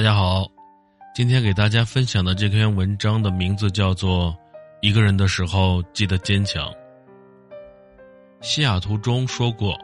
[0.00, 0.50] 大家好，
[1.14, 4.32] 今天给大家分享的这篇文章的名字叫做
[4.80, 6.66] 《一个人的时候记得坚强》。
[8.40, 9.78] 西雅图中说过：“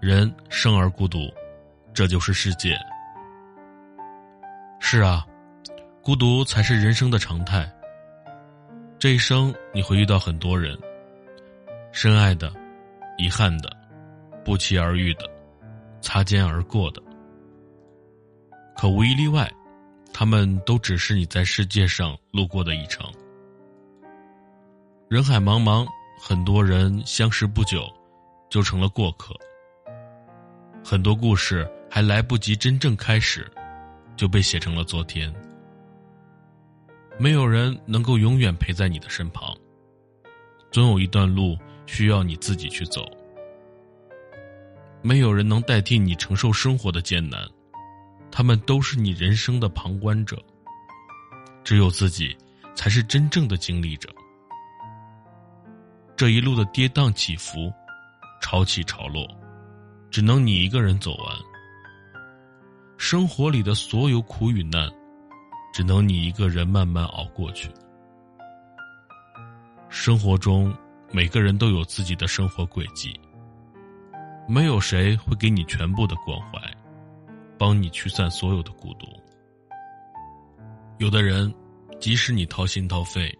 [0.00, 1.28] 人生而孤独，
[1.92, 2.78] 这就是世界。”
[4.78, 5.26] 是啊，
[6.00, 7.68] 孤独才是人生的常态。
[9.00, 10.78] 这一生你会遇到很多人，
[11.90, 12.52] 深爱的、
[13.18, 13.76] 遗憾的、
[14.44, 15.28] 不期而遇的、
[16.00, 17.02] 擦肩而过的。
[18.80, 19.52] 可无一例外，
[20.10, 23.12] 他们都只是你在世界上路过的一程。
[25.06, 25.86] 人海茫茫，
[26.18, 27.86] 很多人相识不久，
[28.48, 29.34] 就成了过客。
[30.82, 33.46] 很多故事还来不及真正开始，
[34.16, 35.30] 就被写成了昨天。
[37.18, 39.54] 没有人能够永远陪在你的身旁，
[40.70, 43.04] 总有一段路需要你自己去走。
[45.02, 47.46] 没有人能代替你承受生活的艰难。
[48.30, 50.36] 他们都是你人生的旁观者，
[51.64, 52.36] 只有自己
[52.74, 54.08] 才是真正的经历者。
[56.16, 57.72] 这一路的跌宕起伏、
[58.40, 59.26] 潮起潮落，
[60.10, 61.36] 只能你一个人走完。
[62.98, 64.90] 生活里的所有苦与难，
[65.72, 67.70] 只能你一个人慢慢熬过去。
[69.88, 70.74] 生活中，
[71.10, 73.18] 每个人都有自己的生活轨迹，
[74.46, 76.60] 没有谁会给你全部的关怀。
[77.60, 79.06] 帮你驱散所有的孤独。
[80.96, 81.54] 有的人，
[82.00, 83.30] 即使你掏心掏肺，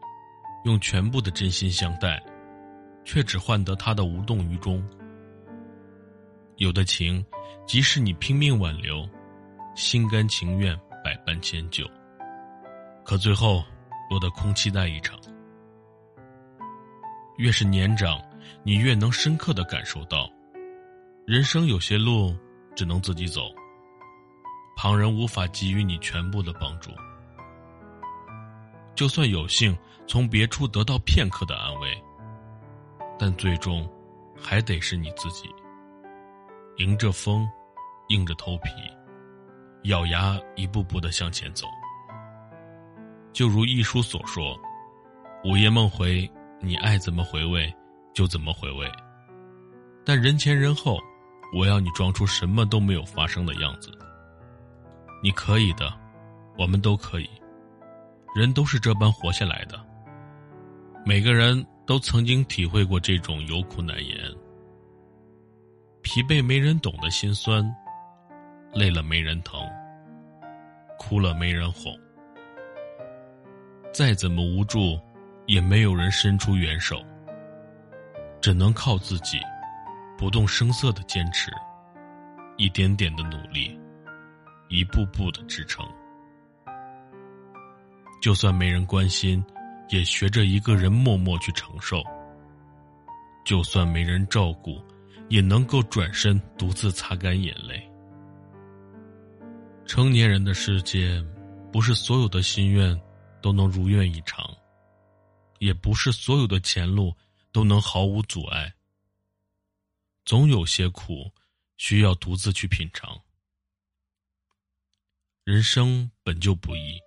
[0.67, 2.23] 用全部的真心相待，
[3.03, 4.87] 却只换得他的无动于衷。
[6.57, 7.25] 有的情，
[7.67, 9.09] 即使你拼命挽留，
[9.75, 11.89] 心甘情愿百般迁就，
[13.03, 13.65] 可最后
[14.11, 15.19] 落得空期待一场。
[17.39, 18.23] 越是年长，
[18.63, 20.31] 你越能深刻的感受到，
[21.27, 22.37] 人生有些路
[22.77, 23.51] 只能自己走。
[24.83, 26.91] 旁人无法给予你全部的帮助，
[28.95, 29.77] 就算有幸
[30.09, 32.03] 从别处得到片刻的安慰，
[33.19, 33.87] 但最终
[34.35, 35.51] 还得是你自己，
[36.79, 37.47] 迎着风，
[38.09, 38.71] 硬着头皮，
[39.83, 41.67] 咬牙一步步的向前走。
[43.35, 44.59] 就如一书所说
[45.45, 46.27] ：“午夜梦回，
[46.59, 47.71] 你爱怎么回味
[48.15, 48.91] 就怎么回味，
[50.07, 50.99] 但人前人后，
[51.55, 53.91] 我要你装出什么都没有发生的样子。”
[55.23, 55.93] 你可以的，
[56.57, 57.29] 我们都可以。
[58.35, 59.79] 人都是这般活下来的。
[61.05, 64.17] 每个人都曾经体会过这种有苦难言、
[66.03, 67.65] 疲惫没人懂的心酸，
[68.73, 69.61] 累了没人疼，
[70.99, 71.93] 哭了没人哄。
[73.93, 74.99] 再怎么无助，
[75.47, 77.03] 也没有人伸出援手，
[78.41, 79.41] 只能靠自己，
[80.17, 81.51] 不动声色的坚持，
[82.57, 83.77] 一点点的努力。
[84.71, 85.85] 一步步的支撑，
[88.23, 89.45] 就算没人关心，
[89.89, 91.99] 也学着一个人默默去承受；
[93.45, 94.81] 就算没人照顾，
[95.29, 97.85] 也能够转身独自擦干眼泪。
[99.87, 101.21] 成年人的世界，
[101.73, 102.99] 不是所有的心愿
[103.43, 104.49] 都能如愿以偿，
[105.59, 107.13] 也不是所有的前路
[107.51, 108.73] 都能毫无阻碍。
[110.25, 111.29] 总有些苦，
[111.77, 113.21] 需要独自去品尝。
[115.45, 117.01] 人生本就不易，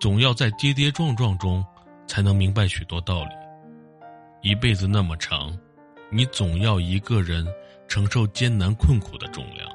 [0.00, 1.62] 总要在跌跌撞撞中，
[2.06, 3.30] 才能明白许多道理。
[4.40, 5.56] 一辈子那么长，
[6.10, 7.46] 你总要一个人
[7.86, 9.70] 承受艰难困苦的重量，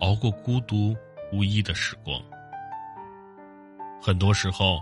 [0.00, 0.96] 熬过孤独
[1.32, 2.18] 无依的时光。
[4.00, 4.80] 很多时候，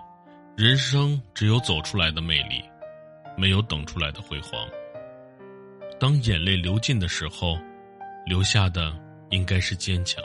[0.57, 2.63] 人生只有走出来的魅力，
[3.37, 4.53] 没有等出来的辉煌。
[5.99, 7.59] 当眼泪流尽的时候，
[8.25, 8.97] 留下的
[9.31, 10.23] 应该是坚强。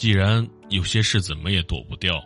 [0.00, 2.18] 既然有些事怎么也躲不掉，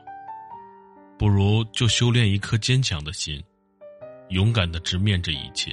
[1.18, 3.42] 不如就修炼一颗坚强的心，
[4.28, 5.72] 勇敢的直面这一切。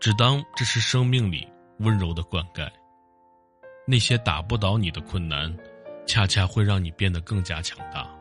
[0.00, 1.46] 只当这是生命里
[1.78, 2.68] 温柔的灌溉。
[3.86, 5.56] 那些打不倒你的困难，
[6.04, 8.12] 恰恰会让你变得更加强大。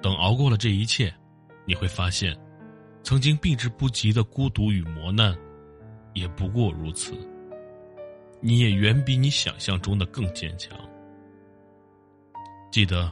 [0.00, 1.14] 等熬过了这一切，
[1.66, 2.34] 你会发现，
[3.02, 5.36] 曾经避之不及的孤独与磨难，
[6.14, 7.12] 也不过如此。
[8.40, 10.74] 你也远比你想象中的更坚强。
[12.74, 13.08] 记得，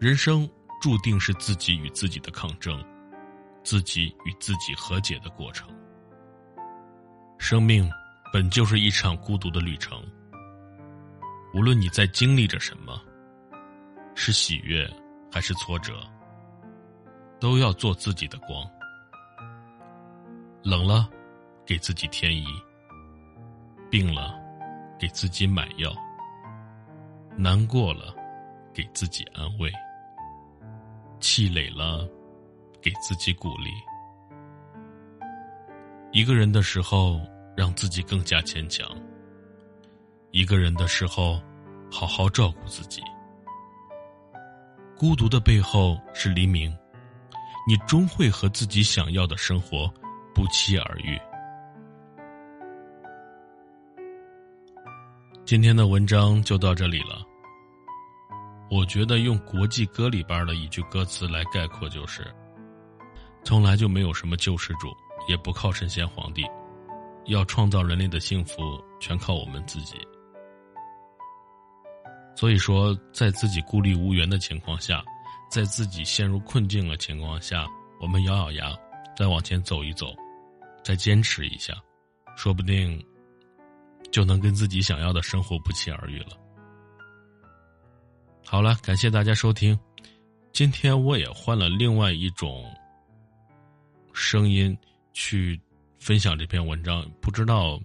[0.00, 0.48] 人生
[0.80, 2.82] 注定是自己与自己的抗争，
[3.62, 5.68] 自己与自己和解的过程。
[7.36, 7.86] 生命
[8.32, 10.02] 本就是一场孤独的旅程。
[11.52, 12.98] 无论你在经历着什么，
[14.14, 14.90] 是喜悦
[15.30, 16.00] 还是挫折，
[17.38, 18.66] 都要做自己的光。
[20.62, 21.06] 冷了，
[21.66, 22.46] 给自己添衣；
[23.90, 24.34] 病了，
[24.98, 25.94] 给自己买药。
[27.36, 28.14] 难过了，
[28.72, 29.70] 给自己安慰；
[31.20, 32.08] 气馁了，
[32.80, 33.70] 给自己鼓励。
[36.12, 37.20] 一个人的时候，
[37.54, 38.86] 让自己更加坚强；
[40.30, 41.38] 一个人的时候，
[41.90, 43.02] 好好照顾自己。
[44.96, 46.74] 孤独的背后是黎明，
[47.68, 49.92] 你终会和自己想要的生活
[50.34, 51.20] 不期而遇。
[55.46, 57.24] 今天的文章就到这里了。
[58.68, 62.26] 我觉得用国际歌里边的一句歌词来概括就是：
[63.44, 64.88] 从来就没有什么救世主，
[65.28, 66.44] 也不靠神仙皇帝，
[67.26, 68.56] 要创造人类的幸福，
[68.98, 69.94] 全靠我们自己。
[72.34, 75.00] 所以说，在自己孤立无援的情况下，
[75.48, 77.64] 在自己陷入困境的情况下，
[78.00, 78.76] 我们咬咬牙，
[79.16, 80.12] 再往前走一走，
[80.82, 81.72] 再坚持一下，
[82.36, 83.00] 说不定
[84.10, 86.36] 就能跟自己想要的生活不期而遇了。
[88.44, 89.78] 好了，感谢大家收听，
[90.52, 92.64] 今天我也换了另外一种
[94.12, 94.76] 声音
[95.12, 95.60] 去
[95.98, 97.80] 分享这篇文章，不知道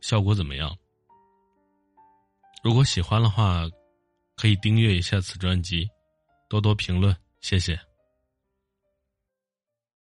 [0.00, 0.76] 效果怎么样。
[2.64, 3.68] 如果喜欢的话。
[4.34, 5.88] 可以订阅一下此专辑，
[6.48, 7.78] 多多评论，谢谢。